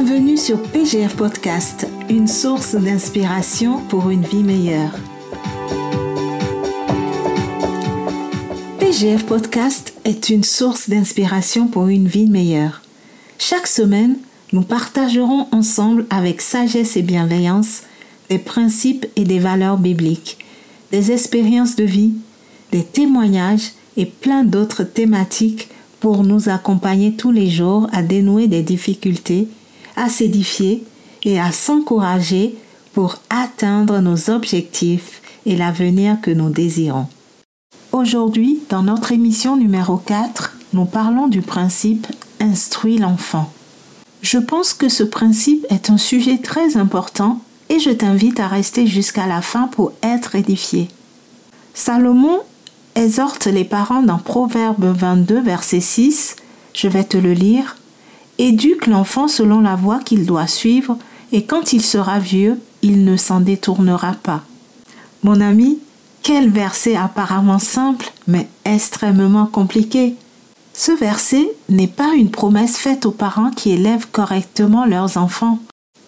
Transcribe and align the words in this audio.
Bienvenue 0.00 0.36
sur 0.36 0.62
PGF 0.62 1.16
Podcast, 1.16 1.88
une 2.08 2.28
source 2.28 2.76
d'inspiration 2.76 3.80
pour 3.88 4.10
une 4.10 4.22
vie 4.22 4.44
meilleure. 4.44 4.92
PGF 8.78 9.26
Podcast 9.26 9.94
est 10.04 10.30
une 10.30 10.44
source 10.44 10.88
d'inspiration 10.88 11.66
pour 11.66 11.88
une 11.88 12.06
vie 12.06 12.30
meilleure. 12.30 12.82
Chaque 13.40 13.66
semaine, 13.66 14.18
nous 14.52 14.62
partagerons 14.62 15.48
ensemble 15.50 16.06
avec 16.10 16.42
sagesse 16.42 16.96
et 16.96 17.02
bienveillance 17.02 17.82
des 18.30 18.38
principes 18.38 19.06
et 19.16 19.24
des 19.24 19.40
valeurs 19.40 19.78
bibliques, 19.78 20.38
des 20.92 21.10
expériences 21.10 21.74
de 21.74 21.84
vie, 21.84 22.12
des 22.70 22.84
témoignages 22.84 23.72
et 23.96 24.06
plein 24.06 24.44
d'autres 24.44 24.84
thématiques 24.84 25.70
pour 25.98 26.22
nous 26.22 26.48
accompagner 26.48 27.14
tous 27.14 27.32
les 27.32 27.50
jours 27.50 27.88
à 27.90 28.04
dénouer 28.04 28.46
des 28.46 28.62
difficultés, 28.62 29.48
à 29.98 30.08
s'édifier 30.08 30.84
et 31.24 31.40
à 31.40 31.52
s'encourager 31.52 32.56
pour 32.94 33.16
atteindre 33.30 34.00
nos 34.00 34.30
objectifs 34.30 35.20
et 35.44 35.56
l'avenir 35.56 36.20
que 36.20 36.30
nous 36.30 36.50
désirons. 36.50 37.06
Aujourd'hui, 37.92 38.60
dans 38.70 38.82
notre 38.82 39.12
émission 39.12 39.56
numéro 39.56 39.96
4, 39.96 40.56
nous 40.72 40.84
parlons 40.84 41.26
du 41.26 41.42
principe 41.42 42.06
Instruis 42.40 42.98
l'enfant. 42.98 43.52
Je 44.22 44.38
pense 44.38 44.74
que 44.74 44.88
ce 44.88 45.02
principe 45.02 45.66
est 45.70 45.90
un 45.90 45.98
sujet 45.98 46.38
très 46.38 46.76
important 46.76 47.40
et 47.68 47.80
je 47.80 47.90
t'invite 47.90 48.40
à 48.40 48.48
rester 48.48 48.86
jusqu'à 48.86 49.26
la 49.26 49.42
fin 49.42 49.66
pour 49.66 49.92
être 50.02 50.34
édifié. 50.34 50.88
Salomon 51.74 52.40
exhorte 52.94 53.46
les 53.46 53.64
parents 53.64 54.02
dans 54.02 54.18
Proverbe 54.18 54.84
22, 54.96 55.40
verset 55.40 55.80
6, 55.80 56.36
je 56.74 56.88
vais 56.88 57.04
te 57.04 57.16
le 57.16 57.32
lire, 57.32 57.76
Éduque 58.38 58.86
l'enfant 58.86 59.28
selon 59.28 59.60
la 59.60 59.74
voie 59.74 59.98
qu'il 59.98 60.24
doit 60.24 60.46
suivre, 60.46 60.96
et 61.32 61.44
quand 61.44 61.72
il 61.72 61.82
sera 61.82 62.18
vieux, 62.18 62.60
il 62.82 63.04
ne 63.04 63.16
s'en 63.16 63.40
détournera 63.40 64.12
pas. 64.22 64.42
Mon 65.22 65.40
ami, 65.40 65.78
quel 66.22 66.48
verset 66.48 66.94
apparemment 66.94 67.58
simple, 67.58 68.12
mais 68.26 68.48
extrêmement 68.64 69.46
compliqué. 69.46 70.14
Ce 70.72 70.92
verset 70.92 71.48
n'est 71.68 71.88
pas 71.88 72.14
une 72.14 72.30
promesse 72.30 72.76
faite 72.76 73.06
aux 73.06 73.10
parents 73.10 73.50
qui 73.50 73.70
élèvent 73.70 74.08
correctement 74.12 74.84
leurs 74.84 75.16
enfants, 75.16 75.58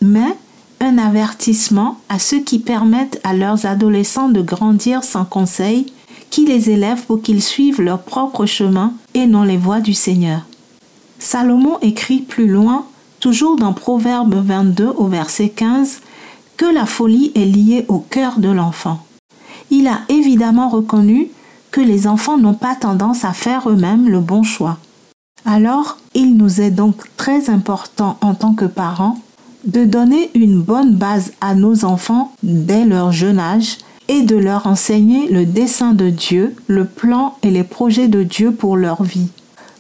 mais 0.01 0.37
un 0.81 0.99
avertissement 0.99 1.99
à 2.09 2.19
ceux 2.19 2.41
qui 2.41 2.59
permettent 2.59 3.21
à 3.25 3.35
leurs 3.35 3.67
adolescents 3.67 4.29
de 4.29 4.41
grandir 4.41 5.03
sans 5.03 5.25
conseil 5.25 5.87
qui 6.31 6.47
les 6.47 6.71
élève 6.71 7.03
pour 7.07 7.21
qu'ils 7.21 7.43
suivent 7.43 7.83
leur 7.83 8.03
propre 8.03 8.47
chemin 8.47 8.93
et 9.15 9.27
non 9.27 9.43
les 9.43 9.57
voies 9.57 9.81
du 9.81 9.95
Seigneur. 9.95 10.43
Salomon 11.23 11.79
écrit 11.83 12.21
plus 12.21 12.49
loin, 12.49 12.87
toujours 13.21 13.57
dans 13.57 13.75
Proverbe 13.75 14.43
22 14.43 14.89
au 14.97 15.07
verset 15.07 15.51
15, 15.51 16.01
que 16.57 16.65
la 16.65 16.87
folie 16.87 17.31
est 17.35 17.45
liée 17.45 17.85
au 17.89 17.99
cœur 17.99 18.39
de 18.39 18.49
l'enfant. 18.49 19.05
Il 19.71 19.87
a 19.87 20.01
évidemment 20.09 20.71
reconnu 20.71 21.29
que 21.71 21.83
les 21.83 22.07
enfants 22.07 22.39
n'ont 22.39 22.55
pas 22.55 22.75
tendance 22.75 23.27
à 23.27 23.35
faire 23.35 23.69
eux-mêmes 23.69 24.09
le 24.09 24.21
bon 24.21 24.43
choix. 24.43 24.79
Alors, 25.45 25.99
il 26.15 26.39
nous 26.39 26.63
est 26.63 26.71
donc 26.71 26.97
très 27.19 27.51
important 27.51 28.17
en 28.23 28.35
tant 28.35 28.55
que 28.55 28.65
parents 28.65 29.19
de 29.67 29.85
donner 29.85 30.31
une 30.35 30.61
bonne 30.61 30.95
base 30.95 31.33
à 31.43 31.55
nos 31.55 31.85
enfants 31.85 32.33
dès 32.43 32.87
leur 32.87 33.13
jeune 33.13 33.39
âge 33.39 33.77
et 34.09 34.23
de 34.23 34.37
leur 34.37 34.67
enseigner 34.67 35.29
le 35.29 35.45
dessein 35.45 35.93
de 35.93 36.09
Dieu, 36.09 36.57
le 36.67 36.87
plan 36.87 37.37
et 37.43 37.51
les 37.51 37.63
projets 37.63 38.09
de 38.09 38.23
Dieu 38.23 38.53
pour 38.53 38.79
leur 38.79 39.03
vie. 39.03 39.29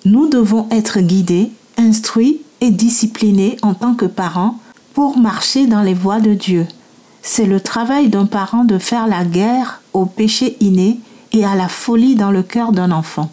Nous 0.06 0.28
devons 0.28 0.66
être 0.70 1.00
guidés, 1.00 1.50
instruits 1.76 2.40
et 2.62 2.70
disciplinés 2.70 3.58
en 3.60 3.74
tant 3.74 3.94
que 3.94 4.06
parents 4.06 4.58
pour 4.94 5.18
marcher 5.18 5.66
dans 5.66 5.82
les 5.82 5.92
voies 5.92 6.20
de 6.20 6.32
Dieu. 6.32 6.66
C'est 7.20 7.44
le 7.44 7.61
travail 7.61 8.08
d'un 8.08 8.24
parent 8.24 8.64
de 8.64 8.78
faire 8.78 9.06
la 9.06 9.24
guerre 9.24 9.83
au 9.92 10.06
péché 10.06 10.56
inné 10.60 10.98
et 11.33 11.44
à 11.44 11.55
la 11.55 11.68
folie 11.68 12.14
dans 12.14 12.30
le 12.30 12.42
cœur 12.42 12.72
d'un 12.72 12.92
enfant. 12.92 13.30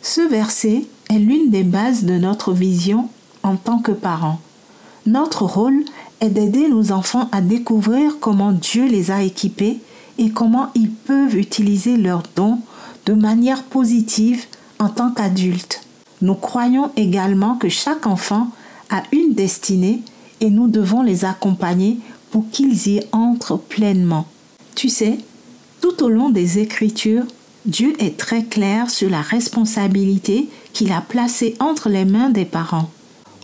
Ce 0.00 0.22
verset 0.22 0.86
est 1.10 1.18
l'une 1.18 1.50
des 1.50 1.62
bases 1.62 2.04
de 2.04 2.14
notre 2.14 2.52
vision 2.52 3.10
en 3.42 3.56
tant 3.56 3.78
que 3.78 3.92
parents. 3.92 4.40
Notre 5.04 5.42
rôle 5.44 5.84
est 6.20 6.30
d'aider 6.30 6.68
nos 6.68 6.90
enfants 6.90 7.28
à 7.32 7.42
découvrir 7.42 8.18
comment 8.18 8.52
Dieu 8.52 8.86
les 8.86 9.10
a 9.10 9.22
équipés 9.22 9.78
et 10.16 10.30
comment 10.30 10.70
ils 10.74 10.90
peuvent 10.90 11.36
utiliser 11.36 11.98
leurs 11.98 12.22
dons 12.34 12.60
de 13.04 13.12
manière 13.12 13.62
positive 13.64 14.44
en 14.78 14.88
tant 14.88 15.10
qu'adultes. 15.10 15.82
Nous 16.20 16.34
croyons 16.34 16.90
également 16.96 17.56
que 17.56 17.68
chaque 17.68 18.06
enfant 18.06 18.48
a 18.90 19.02
une 19.12 19.34
destinée 19.34 20.02
et 20.40 20.50
nous 20.50 20.68
devons 20.68 21.02
les 21.02 21.24
accompagner 21.24 21.98
pour 22.30 22.48
qu'ils 22.50 22.88
y 22.88 23.00
entrent 23.12 23.56
pleinement. 23.56 24.26
Tu 24.74 24.88
sais, 24.88 25.18
tout 25.80 26.02
au 26.02 26.08
long 26.08 26.30
des 26.30 26.58
Écritures, 26.58 27.24
Dieu 27.66 27.94
est 27.98 28.16
très 28.16 28.44
clair 28.44 28.90
sur 28.90 29.10
la 29.10 29.20
responsabilité 29.20 30.48
qu'il 30.72 30.92
a 30.92 31.00
placée 31.00 31.54
entre 31.60 31.88
les 31.88 32.04
mains 32.04 32.30
des 32.30 32.44
parents. 32.44 32.90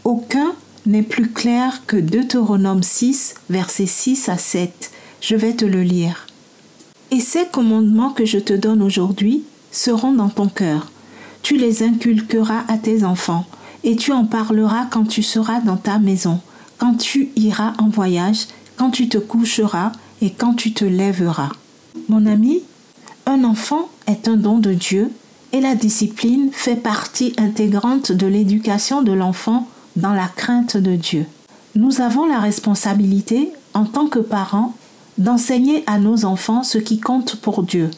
Aucun 0.04 0.54
n'est 0.86 1.02
plus 1.02 1.30
clair 1.30 1.82
que 1.86 1.96
Deutéronome 1.96 2.82
6, 2.82 3.34
versets 3.50 3.86
6 3.86 4.28
à 4.28 4.38
7. 4.38 4.90
Je 5.20 5.36
vais 5.36 5.54
te 5.54 5.64
le 5.64 5.82
lire. 5.82 6.26
Et 7.10 7.20
ces 7.20 7.46
commandements 7.46 8.10
que 8.10 8.24
je 8.24 8.38
te 8.38 8.52
donne 8.52 8.82
aujourd'hui 8.82 9.44
seront 9.70 10.12
dans 10.12 10.28
ton 10.28 10.48
cœur. 10.48 10.90
Tu 11.44 11.58
les 11.58 11.82
inculqueras 11.82 12.64
à 12.68 12.78
tes 12.78 13.04
enfants, 13.04 13.44
et 13.84 13.96
tu 13.96 14.12
en 14.12 14.24
parleras 14.24 14.86
quand 14.86 15.04
tu 15.04 15.22
seras 15.22 15.60
dans 15.60 15.76
ta 15.76 15.98
maison, 15.98 16.40
quand 16.78 16.94
tu 16.94 17.28
iras 17.36 17.74
en 17.76 17.90
voyage, 17.90 18.46
quand 18.76 18.90
tu 18.90 19.10
te 19.10 19.18
coucheras 19.18 19.92
et 20.22 20.30
quand 20.30 20.54
tu 20.54 20.72
te 20.72 20.86
lèveras. 20.86 21.50
Mon 22.08 22.24
ami, 22.24 22.62
un 23.26 23.44
enfant 23.44 23.90
est 24.06 24.26
un 24.26 24.38
don 24.38 24.56
de 24.56 24.72
Dieu 24.72 25.10
et 25.52 25.60
la 25.60 25.74
discipline 25.74 26.48
fait 26.50 26.76
partie 26.76 27.34
intégrante 27.36 28.10
de 28.10 28.26
l'éducation 28.26 29.02
de 29.02 29.12
l'enfant 29.12 29.68
dans 29.96 30.14
la 30.14 30.28
crainte 30.28 30.78
de 30.78 30.96
Dieu. 30.96 31.26
Nous 31.74 32.00
avons 32.00 32.24
la 32.24 32.40
responsabilité, 32.40 33.50
en 33.74 33.84
tant 33.84 34.06
que 34.06 34.18
parents, 34.18 34.72
d'enseigner 35.18 35.84
à 35.86 35.98
nos 35.98 36.24
enfants 36.24 36.62
ce 36.62 36.78
qui 36.78 37.00
compte 37.00 37.36
pour 37.36 37.64
Dieu. 37.64 37.90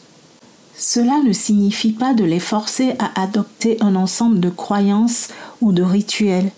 Cela 0.79 1.19
ne 1.25 1.33
signifie 1.33 1.91
pas 1.91 2.13
de 2.13 2.23
les 2.23 2.39
forcer 2.39 2.93
à 2.99 3.21
adopter 3.21 3.77
un 3.81 3.95
ensemble 3.95 4.39
de 4.39 4.49
croyances 4.49 5.29
ou 5.59 5.71
de 5.71 5.81
rituels, 5.81 6.51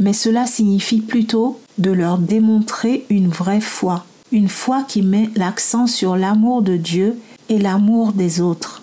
mais 0.00 0.12
cela 0.12 0.46
signifie 0.46 1.00
plutôt 1.00 1.58
de 1.78 1.90
leur 1.90 2.18
démontrer 2.18 3.04
une 3.10 3.28
vraie 3.28 3.60
foi, 3.60 4.04
une 4.30 4.48
foi 4.48 4.84
qui 4.86 5.02
met 5.02 5.28
l'accent 5.34 5.88
sur 5.88 6.16
l'amour 6.16 6.62
de 6.62 6.76
Dieu 6.76 7.18
et 7.48 7.58
l'amour 7.58 8.12
des 8.12 8.40
autres. 8.40 8.82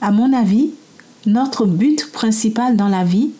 À 0.00 0.12
mon 0.12 0.32
avis, 0.32 0.70
notre 1.26 1.66
but 1.66 2.10
principal 2.12 2.76
dans 2.76 2.88
la 2.88 3.02
vie 3.02 3.30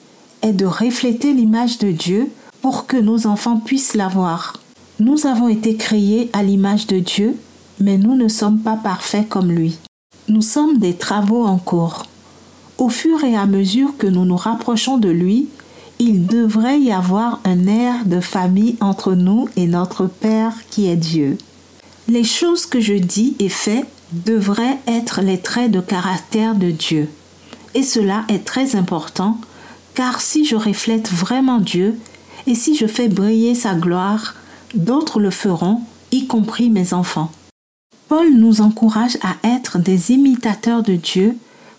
est 0.42 0.52
de 0.52 0.66
refléter 0.66 1.32
l'image 1.32 1.78
de 1.78 1.92
Dieu 1.92 2.28
pour 2.60 2.86
que 2.86 2.96
nos 2.96 3.28
enfants 3.28 3.58
puissent 3.58 3.94
la 3.94 4.08
voir. 4.08 4.54
Nous 4.98 5.26
avons 5.26 5.48
été 5.48 5.76
créés 5.76 6.28
à 6.32 6.42
l'image 6.42 6.88
de 6.88 6.98
Dieu, 6.98 7.36
mais 7.80 7.98
nous 7.98 8.16
ne 8.16 8.26
sommes 8.26 8.58
pas 8.58 8.76
parfaits 8.76 9.28
comme 9.28 9.52
lui. 9.52 9.78
Nous 10.28 10.42
sommes 10.42 10.76
des 10.76 10.92
travaux 10.92 11.46
en 11.46 11.56
cours. 11.56 12.04
Au 12.76 12.90
fur 12.90 13.24
et 13.24 13.34
à 13.34 13.46
mesure 13.46 13.96
que 13.96 14.06
nous 14.06 14.26
nous 14.26 14.36
rapprochons 14.36 14.98
de 14.98 15.08
lui, 15.08 15.48
il 15.98 16.26
devrait 16.26 16.78
y 16.78 16.92
avoir 16.92 17.40
un 17.44 17.66
air 17.66 18.04
de 18.04 18.20
famille 18.20 18.76
entre 18.82 19.14
nous 19.14 19.48
et 19.56 19.66
notre 19.66 20.04
Père 20.06 20.52
qui 20.70 20.86
est 20.86 20.96
Dieu. 20.96 21.38
Les 22.08 22.24
choses 22.24 22.66
que 22.66 22.78
je 22.78 22.92
dis 22.92 23.36
et 23.38 23.48
fais 23.48 23.86
devraient 24.12 24.78
être 24.86 25.22
les 25.22 25.38
traits 25.38 25.70
de 25.70 25.80
caractère 25.80 26.54
de 26.54 26.72
Dieu. 26.72 27.08
Et 27.74 27.82
cela 27.82 28.24
est 28.28 28.44
très 28.44 28.76
important, 28.76 29.38
car 29.94 30.20
si 30.20 30.44
je 30.44 30.56
reflète 30.56 31.10
vraiment 31.10 31.58
Dieu, 31.58 31.98
et 32.46 32.54
si 32.54 32.76
je 32.76 32.86
fais 32.86 33.08
briller 33.08 33.54
sa 33.54 33.74
gloire, 33.74 34.34
d'autres 34.74 35.20
le 35.20 35.30
feront, 35.30 35.80
y 36.12 36.26
compris 36.26 36.68
mes 36.68 36.92
enfants. 36.92 37.30
Paul 38.08 38.32
nous 38.32 38.62
encourage 38.62 39.18
à 39.22 39.36
être 39.46 39.78
des 39.78 40.12
imitateurs 40.12 40.82
de 40.82 40.94
Dieu 40.94 41.36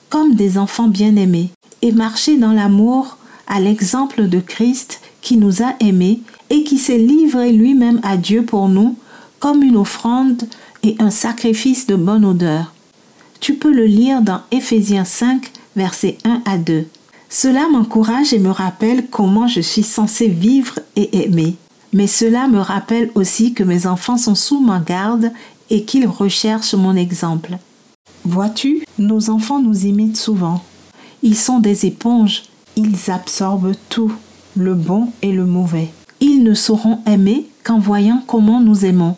comme 0.09 0.35
des 0.35 0.59
enfants 0.59 0.87
bien-aimés 0.87 1.49
et 1.81 1.91
marcher 1.91 2.37
dans 2.37 2.51
l'amour 2.51 3.17
à 3.47 3.59
l'exemple 3.59 4.27
de 4.27 4.39
Christ 4.39 5.01
qui 5.21 5.37
nous 5.37 5.63
a 5.63 5.73
aimés 5.79 6.21
et 6.51 6.63
qui 6.63 6.77
s'est 6.77 6.99
livré 6.99 7.51
lui-même 7.51 7.99
à 8.03 8.15
Dieu 8.15 8.43
pour 8.43 8.69
nous 8.69 8.95
comme 9.39 9.63
une 9.63 9.77
offrande 9.77 10.43
et 10.83 10.95
un 10.99 11.09
sacrifice 11.09 11.87
de 11.87 11.95
bonne 11.95 12.25
odeur. 12.25 12.73
Tu 13.39 13.55
peux 13.55 13.73
le 13.73 13.85
lire 13.85 14.21
dans 14.21 14.41
Éphésiens 14.51 15.05
5, 15.05 15.51
versets 15.75 16.17
1 16.25 16.43
à 16.45 16.57
2. 16.57 16.85
Cela 17.29 17.67
m'encourage 17.69 18.33
et 18.33 18.39
me 18.39 18.51
rappelle 18.51 19.07
comment 19.09 19.47
je 19.47 19.61
suis 19.61 19.83
censé 19.83 20.27
vivre 20.27 20.79
et 20.95 21.23
aimer 21.23 21.57
mais 21.93 22.07
cela 22.07 22.47
me 22.47 22.59
rappelle 22.59 23.09
aussi 23.15 23.53
que 23.53 23.63
mes 23.63 23.87
enfants 23.87 24.17
sont 24.17 24.35
sous 24.35 24.59
ma 24.59 24.79
garde 24.79 25.31
et 25.69 25.83
qu'ils 25.83 26.07
recherchent 26.07 26.73
mon 26.73 26.95
exemple. 26.95 27.57
Vois-tu, 28.25 28.83
nos 28.97 29.29
enfants 29.29 29.61
nous 29.61 29.85
imitent 29.85 30.17
souvent. 30.17 30.63
Ils 31.23 31.37
sont 31.37 31.59
des 31.59 31.85
éponges, 31.85 32.43
ils 32.75 33.11
absorbent 33.11 33.73
tout, 33.89 34.13
le 34.55 34.73
bon 34.73 35.09
et 35.21 35.31
le 35.31 35.45
mauvais. 35.45 35.89
Ils 36.21 36.43
ne 36.43 36.53
sauront 36.53 36.99
aimer 37.05 37.47
qu'en 37.63 37.79
voyant 37.79 38.23
comment 38.27 38.59
nous 38.59 38.85
aimons. 38.85 39.15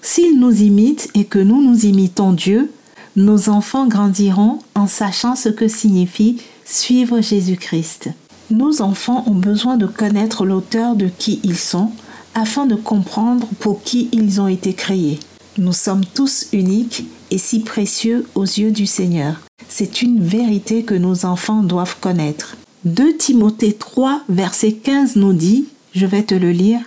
S'ils 0.00 0.38
nous 0.38 0.62
imitent 0.62 1.08
et 1.14 1.24
que 1.24 1.38
nous 1.38 1.62
nous 1.62 1.86
imitons 1.86 2.32
Dieu, 2.32 2.70
nos 3.16 3.48
enfants 3.48 3.86
grandiront 3.86 4.58
en 4.74 4.86
sachant 4.86 5.36
ce 5.36 5.48
que 5.48 5.68
signifie 5.68 6.38
suivre 6.64 7.20
Jésus-Christ. 7.20 8.10
Nos 8.50 8.82
enfants 8.82 9.24
ont 9.26 9.34
besoin 9.34 9.76
de 9.76 9.86
connaître 9.86 10.44
l'auteur 10.44 10.96
de 10.96 11.06
qui 11.06 11.40
ils 11.42 11.58
sont 11.58 11.90
afin 12.34 12.66
de 12.66 12.74
comprendre 12.74 13.46
pour 13.60 13.82
qui 13.82 14.08
ils 14.12 14.40
ont 14.40 14.48
été 14.48 14.72
créés. 14.72 15.18
Nous 15.58 15.74
sommes 15.74 16.04
tous 16.04 16.46
uniques 16.52 17.04
et 17.30 17.36
si 17.36 17.60
précieux 17.60 18.26
aux 18.34 18.44
yeux 18.44 18.70
du 18.70 18.86
Seigneur. 18.86 19.40
C'est 19.68 20.00
une 20.00 20.22
vérité 20.22 20.82
que 20.82 20.94
nos 20.94 21.26
enfants 21.26 21.62
doivent 21.62 21.98
connaître. 22.00 22.56
2 22.84 23.16
Timothée 23.16 23.74
3, 23.74 24.22
verset 24.28 24.72
15 24.72 25.16
nous 25.16 25.34
dit, 25.34 25.66
je 25.94 26.06
vais 26.06 26.22
te 26.22 26.34
le 26.34 26.52
lire, 26.52 26.80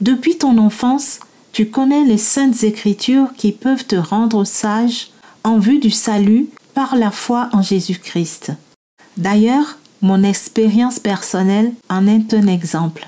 Depuis 0.00 0.36
ton 0.36 0.58
enfance, 0.58 1.20
tu 1.52 1.66
connais 1.66 2.04
les 2.04 2.18
saintes 2.18 2.64
écritures 2.64 3.28
qui 3.36 3.52
peuvent 3.52 3.86
te 3.86 3.96
rendre 3.96 4.44
sage 4.44 5.10
en 5.44 5.58
vue 5.58 5.78
du 5.78 5.90
salut 5.90 6.48
par 6.74 6.96
la 6.96 7.10
foi 7.10 7.48
en 7.52 7.62
Jésus-Christ. 7.62 8.52
D'ailleurs, 9.16 9.78
mon 10.00 10.22
expérience 10.22 10.98
personnelle 10.98 11.72
en 11.88 12.06
est 12.06 12.34
un 12.34 12.46
exemple. 12.46 13.06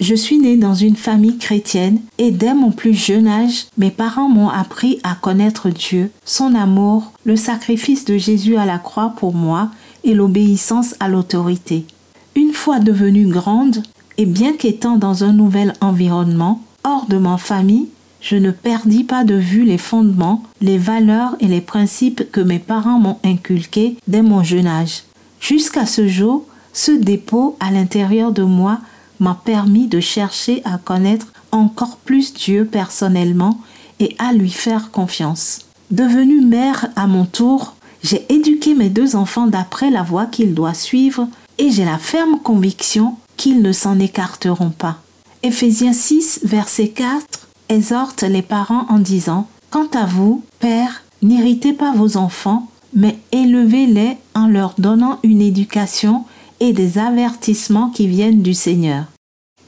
Je 0.00 0.14
suis 0.14 0.38
née 0.38 0.56
dans 0.56 0.74
une 0.74 0.96
famille 0.96 1.38
chrétienne 1.38 2.00
et 2.18 2.32
dès 2.32 2.52
mon 2.52 2.72
plus 2.72 2.94
jeune 2.94 3.28
âge, 3.28 3.66
mes 3.78 3.90
parents 3.90 4.28
m'ont 4.28 4.48
appris 4.48 4.98
à 5.04 5.14
connaître 5.14 5.70
Dieu, 5.70 6.10
son 6.24 6.54
amour, 6.56 7.12
le 7.24 7.36
sacrifice 7.36 8.04
de 8.04 8.18
Jésus 8.18 8.56
à 8.56 8.66
la 8.66 8.78
croix 8.78 9.14
pour 9.16 9.34
moi 9.34 9.70
et 10.02 10.14
l'obéissance 10.14 10.96
à 10.98 11.08
l'autorité. 11.08 11.86
Une 12.34 12.52
fois 12.52 12.80
devenue 12.80 13.28
grande, 13.28 13.82
et 14.18 14.26
bien 14.26 14.52
qu'étant 14.52 14.96
dans 14.96 15.24
un 15.24 15.32
nouvel 15.32 15.72
environnement, 15.80 16.60
hors 16.82 17.06
de 17.06 17.16
ma 17.16 17.38
famille, 17.38 17.88
je 18.20 18.36
ne 18.36 18.50
perdis 18.50 19.04
pas 19.04 19.22
de 19.22 19.34
vue 19.34 19.64
les 19.64 19.78
fondements, 19.78 20.42
les 20.60 20.78
valeurs 20.78 21.36
et 21.40 21.46
les 21.46 21.60
principes 21.60 22.30
que 22.32 22.40
mes 22.40 22.58
parents 22.58 22.98
m'ont 22.98 23.18
inculqués 23.24 23.96
dès 24.08 24.22
mon 24.22 24.42
jeune 24.42 24.66
âge. 24.66 25.04
Jusqu'à 25.40 25.86
ce 25.86 26.08
jour, 26.08 26.46
ce 26.72 26.90
dépôt 26.90 27.56
à 27.60 27.70
l'intérieur 27.70 28.32
de 28.32 28.42
moi 28.42 28.80
m'a 29.20 29.40
permis 29.44 29.86
de 29.86 30.00
chercher 30.00 30.62
à 30.64 30.78
connaître 30.78 31.32
encore 31.52 31.96
plus 31.96 32.34
Dieu 32.34 32.64
personnellement 32.64 33.58
et 34.00 34.16
à 34.18 34.32
lui 34.32 34.50
faire 34.50 34.90
confiance. 34.90 35.60
Devenue 35.90 36.40
mère 36.40 36.88
à 36.96 37.06
mon 37.06 37.24
tour, 37.24 37.76
j'ai 38.02 38.26
éduqué 38.28 38.74
mes 38.74 38.90
deux 38.90 39.16
enfants 39.16 39.46
d'après 39.46 39.90
la 39.90 40.02
voie 40.02 40.26
qu'ils 40.26 40.54
doivent 40.54 40.74
suivre 40.74 41.28
et 41.58 41.70
j'ai 41.70 41.84
la 41.84 41.98
ferme 41.98 42.38
conviction 42.40 43.16
qu'ils 43.36 43.62
ne 43.62 43.72
s'en 43.72 43.98
écarteront 43.98 44.70
pas. 44.70 44.98
Éphésiens 45.42 45.92
6, 45.92 46.40
verset 46.44 46.88
4 46.88 47.48
exhorte 47.68 48.22
les 48.22 48.42
parents 48.42 48.86
en 48.88 48.98
disant 48.98 49.46
Quant 49.70 49.88
à 49.94 50.06
vous, 50.06 50.42
pères, 50.58 51.02
n'irritez 51.22 51.72
pas 51.72 51.92
vos 51.92 52.16
enfants, 52.16 52.68
mais 52.94 53.18
élevez-les 53.32 54.16
en 54.34 54.46
leur 54.46 54.74
donnant 54.78 55.18
une 55.22 55.42
éducation 55.42 56.24
et 56.60 56.72
des 56.72 56.98
avertissements 56.98 57.90
qui 57.90 58.06
viennent 58.06 58.42
du 58.42 58.54
Seigneur. 58.54 59.04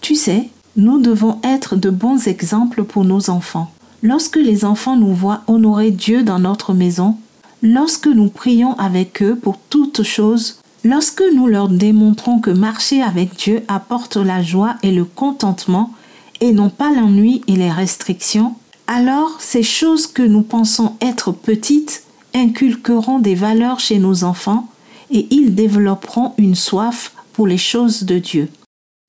Tu 0.00 0.14
sais, 0.14 0.48
nous 0.76 1.00
devons 1.00 1.38
être 1.42 1.76
de 1.76 1.90
bons 1.90 2.28
exemples 2.28 2.84
pour 2.84 3.04
nos 3.04 3.30
enfants. 3.30 3.70
Lorsque 4.02 4.36
les 4.36 4.64
enfants 4.64 4.96
nous 4.96 5.14
voient 5.14 5.42
honorer 5.46 5.90
Dieu 5.90 6.22
dans 6.22 6.38
notre 6.38 6.74
maison, 6.74 7.16
lorsque 7.62 8.06
nous 8.06 8.28
prions 8.28 8.74
avec 8.74 9.22
eux 9.22 9.36
pour 9.36 9.58
toutes 9.70 10.02
choses, 10.02 10.60
lorsque 10.84 11.24
nous 11.34 11.46
leur 11.46 11.68
démontrons 11.68 12.40
que 12.40 12.50
marcher 12.50 13.02
avec 13.02 13.34
Dieu 13.36 13.62
apporte 13.68 14.16
la 14.16 14.42
joie 14.42 14.76
et 14.82 14.92
le 14.92 15.04
contentement 15.04 15.92
et 16.40 16.52
non 16.52 16.68
pas 16.68 16.92
l'ennui 16.92 17.42
et 17.46 17.56
les 17.56 17.70
restrictions, 17.70 18.54
alors 18.86 19.36
ces 19.40 19.62
choses 19.62 20.06
que 20.06 20.22
nous 20.22 20.42
pensons 20.42 20.94
être 21.00 21.32
petites 21.32 22.04
inculqueront 22.34 23.18
des 23.18 23.34
valeurs 23.34 23.80
chez 23.80 23.98
nos 23.98 24.24
enfants 24.24 24.68
et 25.10 25.26
ils 25.30 25.54
développeront 25.54 26.32
une 26.38 26.54
soif 26.54 27.12
pour 27.32 27.46
les 27.46 27.58
choses 27.58 28.04
de 28.04 28.18
Dieu. 28.18 28.48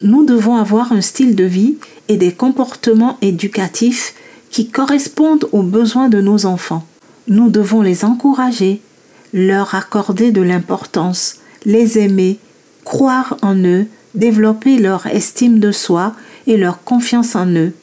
Nous 0.01 0.25
devons 0.25 0.55
avoir 0.57 0.91
un 0.91 1.01
style 1.01 1.35
de 1.35 1.43
vie 1.43 1.77
et 2.07 2.17
des 2.17 2.31
comportements 2.31 3.17
éducatifs 3.21 4.13
qui 4.51 4.67
correspondent 4.67 5.47
aux 5.51 5.63
besoins 5.63 6.09
de 6.09 6.21
nos 6.21 6.45
enfants. 6.45 6.85
Nous 7.27 7.49
devons 7.49 7.81
les 7.81 8.05
encourager, 8.05 8.81
leur 9.33 9.75
accorder 9.75 10.31
de 10.31 10.41
l'importance, 10.41 11.37
les 11.65 11.97
aimer, 11.97 12.39
croire 12.85 13.37
en 13.41 13.55
eux, 13.55 13.87
développer 14.15 14.77
leur 14.77 15.07
estime 15.07 15.59
de 15.59 15.71
soi 15.71 16.13
et 16.45 16.57
leur 16.57 16.83
confiance 16.83 17.35
en 17.35 17.47
eux. 17.47 17.73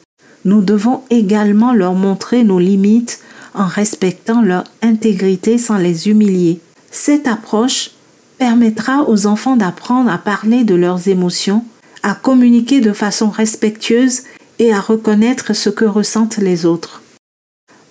Nous 0.45 0.61
devons 0.61 1.01
également 1.09 1.73
leur 1.73 1.93
montrer 1.93 2.43
nos 2.43 2.59
limites 2.59 3.19
en 3.53 3.67
respectant 3.67 4.41
leur 4.41 4.63
intégrité 4.81 5.57
sans 5.57 5.77
les 5.77 6.07
humilier. 6.07 6.59
Cette 6.91 7.27
approche 7.27 7.91
permettra 8.37 9.03
aux 9.09 9.27
enfants 9.27 9.55
d'apprendre 9.55 10.11
à 10.11 10.17
parler 10.17 10.63
de 10.63 10.75
leurs 10.75 11.07
émotions, 11.07 11.63
à 12.03 12.13
communiquer 12.15 12.81
de 12.81 12.93
façon 12.93 13.29
respectueuse 13.29 14.21
et 14.59 14.73
à 14.73 14.79
reconnaître 14.79 15.53
ce 15.53 15.69
que 15.69 15.85
ressentent 15.85 16.37
les 16.37 16.65
autres. 16.65 17.01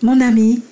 Mon 0.03 0.21
ami, 0.21 0.63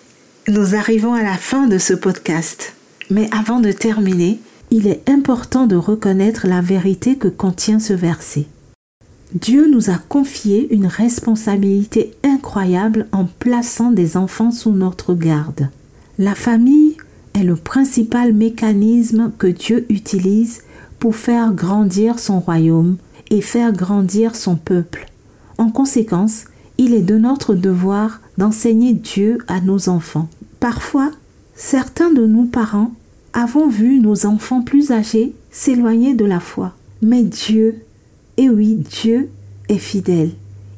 nous 0.48 0.74
arrivons 0.74 1.14
à 1.14 1.22
la 1.22 1.36
fin 1.36 1.66
de 1.66 1.78
ce 1.78 1.94
podcast. 1.94 2.74
Mais 3.10 3.28
avant 3.32 3.60
de 3.60 3.72
terminer, 3.72 4.40
il 4.70 4.86
est 4.86 5.08
important 5.08 5.66
de 5.66 5.76
reconnaître 5.76 6.46
la 6.46 6.60
vérité 6.60 7.16
que 7.16 7.28
contient 7.28 7.78
ce 7.78 7.92
verset. 7.92 8.46
Dieu 9.34 9.66
nous 9.66 9.90
a 9.90 9.96
confié 9.96 10.72
une 10.74 10.86
responsabilité 10.86 12.12
incroyable 12.22 13.06
en 13.12 13.24
plaçant 13.24 13.90
des 13.90 14.16
enfants 14.16 14.50
sous 14.50 14.72
notre 14.72 15.14
garde. 15.14 15.68
La 16.18 16.34
famille 16.34 16.91
est 17.42 17.44
le 17.44 17.56
principal 17.56 18.32
mécanisme 18.32 19.32
que 19.36 19.48
Dieu 19.48 19.84
utilise 19.88 20.62
pour 20.98 21.16
faire 21.16 21.52
grandir 21.52 22.18
son 22.18 22.38
royaume 22.38 22.96
et 23.30 23.40
faire 23.40 23.72
grandir 23.72 24.36
son 24.36 24.54
peuple. 24.54 25.06
En 25.58 25.70
conséquence, 25.70 26.44
il 26.78 26.94
est 26.94 27.02
de 27.02 27.18
notre 27.18 27.54
devoir 27.54 28.20
d'enseigner 28.38 28.92
Dieu 28.92 29.38
à 29.48 29.60
nos 29.60 29.88
enfants. 29.88 30.28
Parfois, 30.60 31.10
certains 31.54 32.12
de 32.12 32.26
nous 32.26 32.44
parents 32.44 32.92
avons 33.32 33.68
vu 33.68 33.98
nos 33.98 34.26
enfants 34.26 34.62
plus 34.62 34.92
âgés 34.92 35.34
s'éloigner 35.50 36.14
de 36.14 36.24
la 36.24 36.40
foi. 36.40 36.74
Mais 37.02 37.24
Dieu, 37.24 37.82
et 38.36 38.48
oui, 38.48 38.76
Dieu 38.76 39.30
est 39.68 39.78
fidèle. 39.78 40.30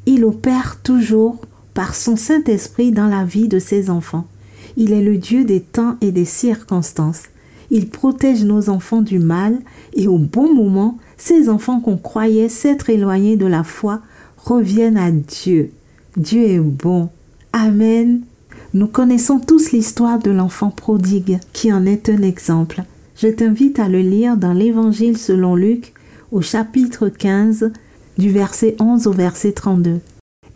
Il 0.07 0.25
opère 0.25 0.79
toujours 0.83 1.39
par 1.75 1.95
son 1.95 2.17
Saint-Esprit 2.17 2.93
dans 2.93 3.09
la 3.09 3.25
vie 3.25 3.49
de 3.49 3.59
ses 3.59 3.91
enfants. 3.91 4.27
Il 4.77 4.93
est 4.93 5.03
le 5.03 5.19
Dieu 5.19 5.45
des 5.45 5.61
temps 5.61 5.97
et 6.01 6.13
des 6.13 6.25
circonstances. 6.25 7.25
Il 7.71 7.89
protège 7.89 8.45
nos 8.45 8.69
enfants 8.69 9.03
du 9.03 9.19
mal 9.19 9.59
et 9.95 10.07
au 10.07 10.19
bon 10.19 10.55
moment, 10.55 10.99
ces 11.17 11.49
enfants 11.49 11.81
qu'on 11.81 11.97
croyait 11.97 12.49
s'être 12.49 12.91
éloignés 12.91 13.37
de 13.37 13.47
la 13.47 13.65
foi 13.65 14.01
reviennent 14.37 14.97
à 14.97 15.11
Dieu. 15.11 15.71
Dieu 16.17 16.43
est 16.43 16.61
bon. 16.61 17.09
Amen. 17.53 18.23
Nous 18.75 18.87
connaissons 18.87 19.39
tous 19.39 19.73
l'histoire 19.73 20.19
de 20.19 20.31
l'enfant 20.31 20.71
prodigue 20.71 21.39
qui 21.53 21.73
en 21.73 21.87
est 21.87 22.09
un 22.09 22.23
exemple. 22.23 22.83
Je 23.17 23.29
t'invite 23.29 23.79
à 23.79 23.89
le 23.89 24.01
lire 24.01 24.37
dans 24.37 24.53
l'Évangile 24.53 25.17
selon 25.17 25.55
Luc 25.55 25.95
au 26.33 26.41
chapitre 26.41 27.09
15 27.09 27.71
du 28.19 28.31
verset 28.31 28.77
11 28.81 29.07
au 29.07 29.13
verset 29.13 29.53
32. 29.53 30.01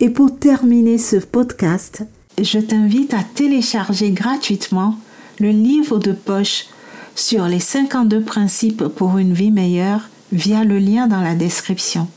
Et 0.01 0.09
pour 0.09 0.37
terminer 0.37 0.97
ce 0.97 1.15
podcast, 1.17 2.03
je 2.41 2.59
t'invite 2.59 3.13
à 3.13 3.23
télécharger 3.23 4.11
gratuitement 4.11 4.97
le 5.39 5.49
livre 5.49 5.99
de 5.99 6.11
poche 6.11 6.67
sur 7.15 7.45
les 7.45 7.59
52 7.59 8.21
principes 8.21 8.83
pour 8.87 9.17
une 9.17 9.33
vie 9.33 9.51
meilleure 9.51 10.09
via 10.31 10.63
le 10.63 10.79
lien 10.79 11.07
dans 11.07 11.21
la 11.21 11.35
description. 11.35 12.07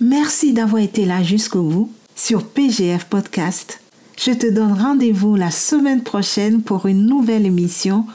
Merci 0.00 0.52
d'avoir 0.52 0.82
été 0.82 1.04
là 1.04 1.22
jusqu'au 1.22 1.62
bout 1.62 1.90
sur 2.16 2.44
PGF 2.44 3.04
Podcast. 3.06 3.80
Je 4.16 4.32
te 4.32 4.50
donne 4.50 4.72
rendez-vous 4.72 5.36
la 5.36 5.50
semaine 5.50 6.02
prochaine 6.02 6.62
pour 6.62 6.86
une 6.86 7.06
nouvelle 7.06 7.46
émission 7.46 8.06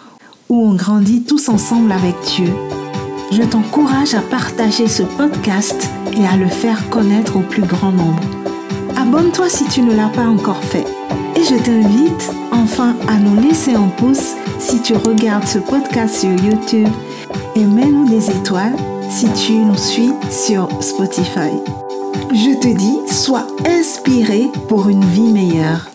où 0.50 0.66
on 0.66 0.74
grandit 0.74 1.24
tous 1.24 1.50
ensemble 1.50 1.92
avec 1.92 2.16
Dieu. 2.36 2.52
Je 3.32 3.44
t'encourage 3.44 4.16
à 4.16 4.22
partager 4.22 4.88
ce 4.88 5.04
podcast 5.04 5.90
et 6.14 6.26
à 6.26 6.36
le 6.36 6.48
faire 6.48 6.90
connaître 6.90 7.38
au 7.38 7.42
plus 7.42 7.64
grand 7.64 7.92
nombre. 7.92 8.24
Abonne-toi 8.98 9.50
si 9.50 9.66
tu 9.66 9.82
ne 9.82 9.94
l'as 9.94 10.10
pas 10.10 10.26
encore 10.26 10.64
fait. 10.64 10.86
Et 11.40 11.44
je 11.44 11.56
t'invite 11.56 12.32
enfin 12.52 12.98
à 13.08 13.18
nous 13.18 13.40
laisser 13.40 13.74
un 13.74 13.88
pouce 13.88 14.36
si 14.60 14.82
tu 14.82 14.94
regardes 14.94 15.48
ce 15.48 15.60
podcast 15.60 16.16
sur 16.16 16.32
YouTube 16.32 16.90
et 17.56 17.64
mets-nous 17.64 18.10
des 18.10 18.30
étoiles 18.30 18.76
si 19.10 19.32
tu 19.32 19.54
nous 19.54 19.78
suis 19.78 20.12
sur 20.30 20.68
Spotify. 20.82 21.52
Je 22.34 22.60
te 22.60 22.68
dis, 22.68 23.08
sois 23.08 23.48
inspiré 23.66 24.50
pour 24.68 24.90
une 24.90 25.06
vie 25.06 25.32
meilleure. 25.32 25.89